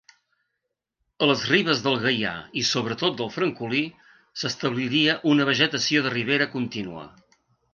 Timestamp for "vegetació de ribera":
5.51-6.53